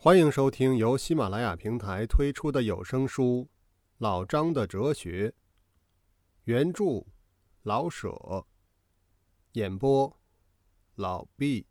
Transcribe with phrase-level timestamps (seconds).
[0.00, 3.48] 欢迎收听由喜马拉雅平台推出的有声书
[3.98, 5.30] 《老张的哲学》，
[6.44, 7.04] 原著
[7.64, 8.46] 老舍，
[9.54, 10.16] 演播
[10.94, 11.66] 老毕。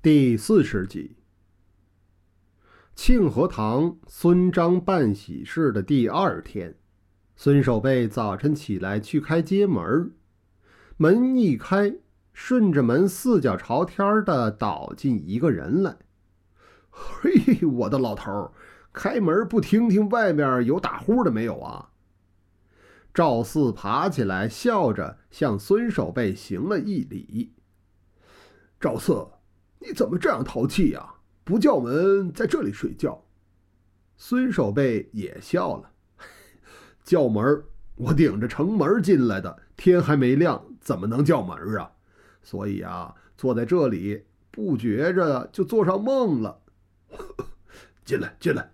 [0.00, 1.18] 第四十集，
[2.96, 6.74] 庆和堂孙张办喜事的第二天，
[7.36, 10.14] 孙守备早晨起来去开街门，
[10.96, 11.94] 门一开，
[12.32, 15.98] 顺着门四脚朝天的倒进一个人来。
[16.92, 18.52] 嘿，我的老头儿，
[18.92, 21.88] 开门不听听外面有打呼的没有啊？
[23.14, 27.54] 赵四爬起来，笑着向孙守备行了一礼。
[28.78, 29.26] 赵四，
[29.80, 31.14] 你怎么这样淘气呀？
[31.44, 33.24] 不叫门，在这里睡觉。
[34.16, 35.90] 孙守备也笑了，
[37.02, 37.64] 叫门，
[37.96, 41.90] 我顶着城门进来的，天还没亮，怎么能叫门啊？
[42.42, 46.61] 所以啊，坐在这里，不觉着就做上梦了。
[48.04, 48.72] 进来，进来。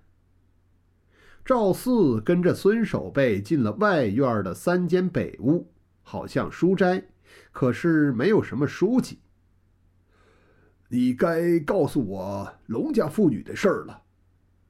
[1.44, 5.72] 赵四跟着孙守备进了外院的三间北屋，
[6.03, 7.05] 好像书斋，
[7.53, 9.20] 可是没有什么书籍。
[10.89, 14.03] 你该告诉我龙家妇女的事儿了。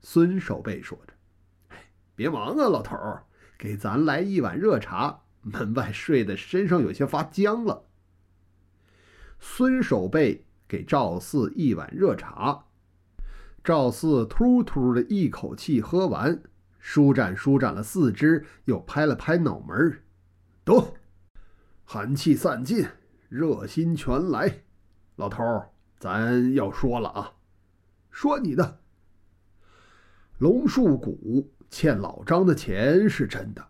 [0.01, 1.13] 孙守备说着
[2.15, 3.25] ：“别忙啊，老头儿，
[3.59, 5.23] 给咱来一碗热茶。
[5.43, 7.85] 门外睡的身上有些发僵了。”
[9.41, 12.67] 孙守备给赵四一碗热茶。
[13.69, 16.43] 赵四突突的一口气喝完，
[16.79, 20.05] 舒展舒展了四肢，又拍了拍脑门儿，
[20.65, 20.95] 得，
[21.85, 22.87] 寒气散尽，
[23.29, 24.63] 热心全来。
[25.17, 27.35] 老头儿，咱要说了啊，
[28.11, 28.79] 说你的。
[30.39, 33.63] 龙树谷欠老张的钱是真的，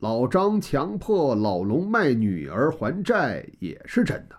[0.00, 4.34] 老张强迫老龙卖女儿还债也是真的，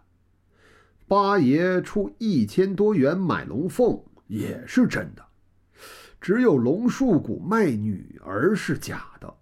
[1.07, 4.03] 八爷出一千多元买龙凤。
[4.31, 5.21] 也是真的，
[6.21, 9.35] 只有龙树谷卖女儿是假的，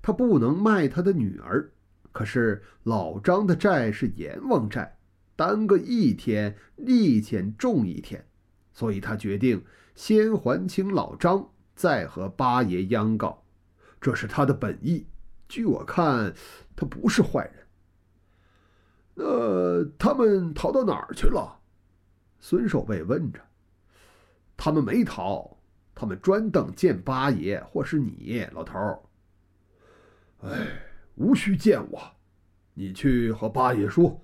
[0.00, 1.68] 他不能卖他的女儿。
[2.12, 4.96] 可是老张的债是阎王债，
[5.34, 8.24] 耽搁一天，利钱重一天，
[8.72, 9.64] 所以他决定
[9.96, 13.42] 先还清老张，再和八爷央告。
[14.00, 15.08] 这是他的本意。
[15.48, 16.32] 据我看，
[16.76, 17.66] 他不是坏人。
[19.14, 21.58] 那他们逃到哪儿去了？
[22.38, 23.40] 孙守备问着。
[24.56, 25.56] 他们没逃，
[25.94, 28.98] 他们专等见八爷或是你老头儿。
[30.42, 30.66] 哎，
[31.14, 32.02] 无需见我，
[32.74, 34.22] 你去和八爷说，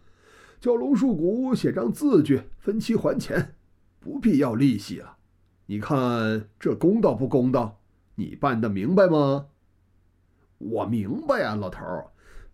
[0.61, 3.55] 叫龙树谷写张字据，分期还钱，
[3.99, 5.17] 不必要利息了。
[5.67, 7.81] 你看这公道不公道？
[8.17, 9.47] 你办得明白吗？
[10.59, 12.07] 我明白呀，老头儿。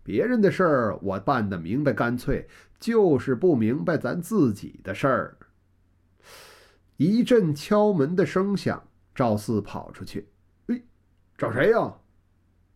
[0.03, 2.47] 别人的事儿我办的明白干脆，
[2.79, 5.37] 就是不明白咱自己的事儿。
[6.97, 10.27] 一阵敲门的声响，赵四跑出去。
[10.65, 10.81] 哎，
[11.37, 11.93] 找谁呀？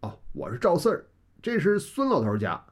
[0.02, 1.08] 哦，我是赵四儿，
[1.42, 2.64] 这是孙老头家。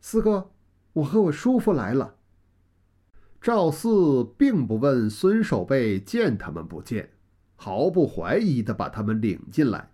[0.00, 0.50] 四哥，
[0.92, 2.16] 我和我叔父来了。
[3.40, 7.10] 赵四并不问孙守备见他们不见，
[7.54, 9.88] 毫不怀疑的把他们领进来。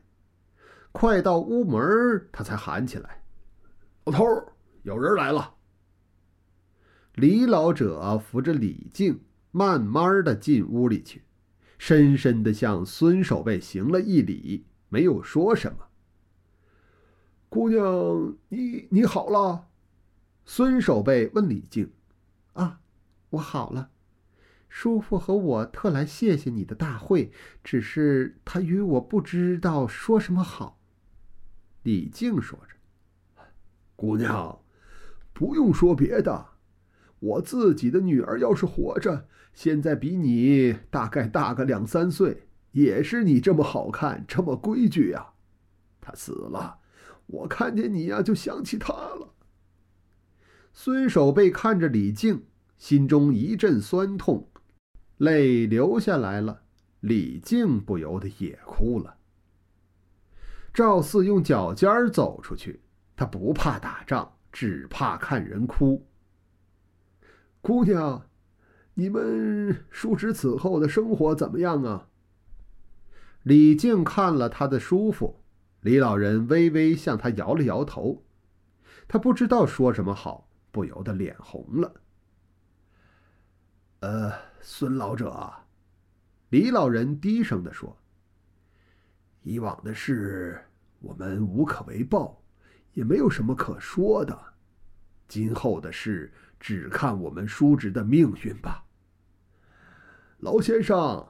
[0.90, 3.22] 快到屋门，他才喊起来
[4.04, 4.24] ：“老头，
[4.84, 5.56] 有人来了。”
[7.14, 9.20] 李老者扶着李靖。
[9.50, 11.22] 慢慢的进屋里去，
[11.78, 15.88] 深深的向孙守备行了一礼，没有说什么。
[17.48, 19.68] 姑娘，你你好了？
[20.44, 21.90] 孙守备问李靖
[22.54, 22.80] ：“啊，
[23.30, 23.90] 我好了。
[24.68, 27.32] 叔父和我特来谢谢你的大会，
[27.64, 30.78] 只是他与我不知道说什么好。”
[31.84, 33.42] 李靖说着
[33.96, 34.60] ：“姑娘，
[35.32, 36.46] 不用说别的。”
[37.20, 45.32] 我自己的女儿要是活着，现在比你大概大个两三岁，也是你这么好看，这么规矩呀。
[46.00, 46.78] 她死了，
[47.26, 49.34] 我看见你呀，就想起她了。
[50.72, 52.44] 孙守备看着李靖，
[52.76, 54.48] 心中一阵酸痛，
[55.16, 56.62] 泪流下来了。
[57.00, 59.16] 李靖不由得也哭了。
[60.72, 62.80] 赵四用脚尖走出去，
[63.16, 66.07] 他不怕打仗，只怕看人哭。
[67.60, 68.26] 姑娘，
[68.94, 72.08] 你们叔侄此后的生活怎么样啊？
[73.42, 75.40] 李靖看了他的叔父，
[75.80, 78.24] 李老人微微向他摇了摇头，
[79.06, 81.94] 他不知道说什么好，不由得脸红了。
[84.00, 85.52] 呃，孙老者，
[86.50, 87.96] 李老人低声的说
[89.42, 90.64] ：“以往的事
[91.00, 92.42] 我们无可为报，
[92.92, 94.38] 也没有什么可说的，
[95.28, 98.84] 今后的事……”只看我们叔侄的命运吧。
[100.38, 101.24] 老先生，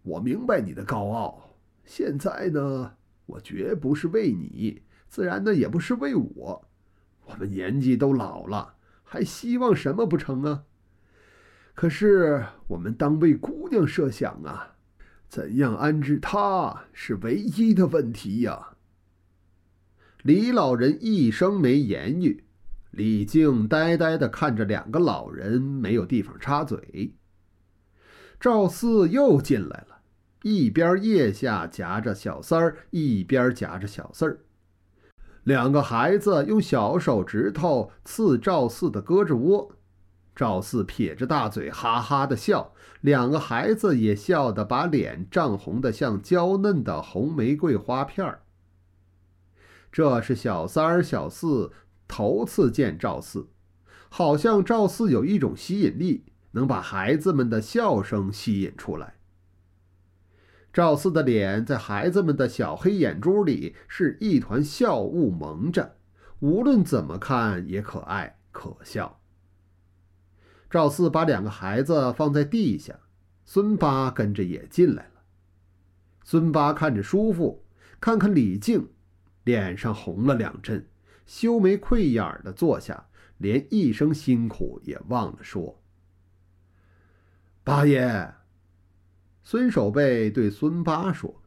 [0.00, 1.54] 我明白你的高傲。
[1.84, 2.94] 现在呢，
[3.26, 6.66] 我绝不是为你，自然呢也不是为我。
[7.26, 10.64] 我们年纪都老了，还希望什么不成啊？
[11.74, 14.76] 可是我们当为姑娘设想啊，
[15.28, 18.76] 怎样安置她是唯一的问题呀。
[20.22, 22.44] 李老人一声没言语，
[22.90, 27.14] 李靖呆呆的看着两个老人，没有地方插嘴。
[28.38, 30.00] 赵四又进来了，
[30.42, 34.40] 一边腋下夹着小三儿，一边夹着小四儿。
[35.44, 39.72] 两个孩子用小手指头刺赵四的胳肢窝，
[40.34, 48.42] 赵四撇着大嘴哈哈的笑，两个孩子也笑得把脸涨红的像娇嫩的红玫瑰花片儿。
[49.92, 51.72] 这是小三儿、小四
[52.10, 53.48] 头次见赵四，
[54.08, 59.14] 好像赵四有一种吸引力，能把孩子们的笑声吸引出来。
[60.72, 65.98] 赵四的脸在孩子们的小黑眼珠里是一团笑雾蒙着，
[66.40, 69.20] 无论怎么看也可爱可笑。
[70.68, 72.98] 赵四把两个孩子放在地下，
[73.44, 75.22] 孙八跟着也进来了。
[76.24, 77.64] 孙八看着叔父，
[78.00, 78.88] 看看李靖。
[79.44, 80.86] 脸上红了两阵，
[81.30, 83.06] 羞眉愧眼的坐下，
[83.38, 85.80] 连一声辛苦也忘了说。
[87.62, 88.34] 八爷，
[89.44, 91.40] 孙守备对孙八说：“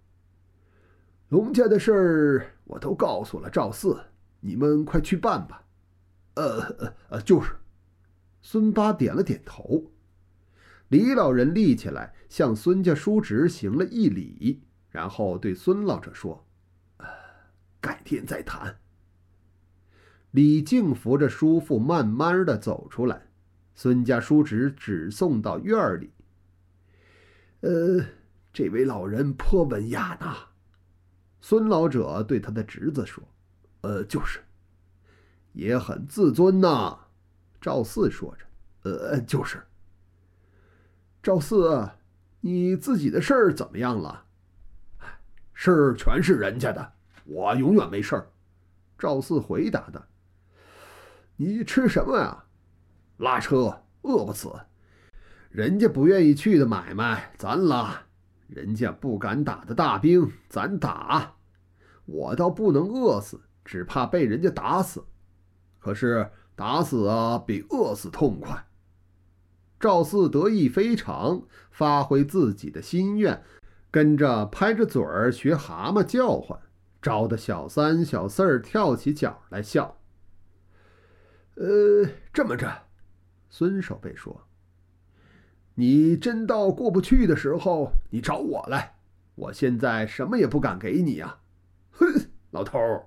[1.28, 4.02] 龙家的事儿我都告诉了赵四，
[4.40, 5.66] 你们快去办吧。”
[6.36, 7.54] 呃呃呃，就是。
[8.42, 9.92] 孙八点了点头。
[10.88, 16.48] 李老人立起来，向孙家叔侄行了一礼，然后对孙老者说。
[17.82, 18.80] 改天再谈。
[20.34, 23.28] 李靖扶着叔父慢慢的走出来，
[23.76, 26.12] 孙家叔侄只送到院里。
[27.62, 28.04] 呃，
[28.52, 30.36] 这位老人颇文雅呐。
[31.40, 33.24] 孙老者对他的侄子说
[33.82, 34.40] ：“呃，就是，
[35.52, 36.98] 也很自尊呐。”
[37.62, 38.46] 赵四说着
[38.90, 39.62] ：“呃，就是。
[41.22, 41.88] 赵四，
[42.42, 44.26] 你自己的事儿怎么样了？
[45.54, 46.94] 事儿全是人家的。”
[47.26, 48.32] 我永远没事儿，
[48.98, 50.08] 赵四回答的。
[51.38, 52.44] 你吃什么呀？
[53.18, 54.52] 拉车，饿不死。
[55.50, 58.06] 人家不愿意去的买卖，咱拉；
[58.48, 61.36] 人家不敢打的大兵，咱打。
[62.06, 65.06] 我倒不能饿死，只怕被人家打死。
[65.80, 68.66] 可是打死啊，比饿死痛快。
[69.80, 73.44] 赵四得意非常，发挥自己的心愿，
[73.92, 76.60] 跟着拍着嘴儿学蛤蟆叫唤。
[77.02, 79.98] 招得小三、小四儿跳起脚来笑。
[81.56, 82.84] 呃，这么着，
[83.50, 84.48] 孙守备说
[85.76, 88.96] ：“你真到过不去的时候，你找我来。
[89.36, 91.40] 我现在什么也不敢给你呀。
[91.94, 92.06] ”哼，
[92.52, 93.06] 老头儿，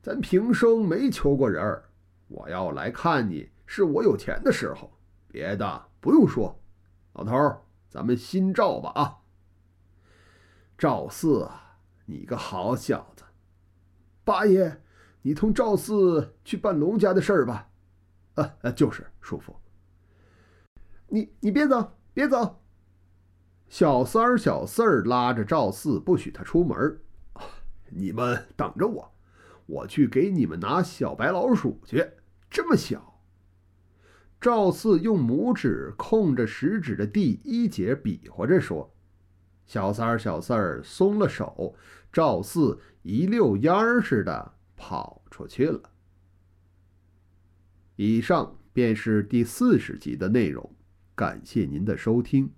[0.00, 1.84] 咱平生没求过人儿。
[2.28, 4.92] 我要来看你，是我有钱的时候，
[5.26, 6.58] 别的不用说。
[7.14, 9.18] 老头儿，咱们新赵吧啊！
[10.78, 11.48] 赵四！
[12.06, 13.24] 你个好小子，
[14.24, 14.80] 八爷，
[15.22, 17.68] 你同赵四去办龙家的事儿吧。
[18.34, 19.54] 呃呃，就是叔父。
[21.08, 22.60] 你你别走，别走。
[23.68, 26.98] 小三儿、小四儿拉着赵四，不许他出门。
[27.90, 29.12] 你们等着我，
[29.66, 32.12] 我去给你们拿小白老鼠去。
[32.50, 33.20] 这么小。
[34.40, 38.92] 赵四用拇指控着食指的第一节，比划着说。
[39.64, 41.74] 小三儿、小四儿松了手，
[42.12, 45.80] 赵四一溜烟儿似的跑出去了。
[47.96, 50.74] 以上便是第四十集的内容，
[51.14, 52.50] 感谢您的收听。